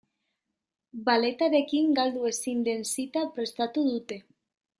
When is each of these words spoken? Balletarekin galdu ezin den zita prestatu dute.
Balletarekin 1.09 1.93
galdu 1.99 2.25
ezin 2.31 2.65
den 2.71 2.83
zita 2.95 3.27
prestatu 3.37 3.87
dute. 3.93 4.21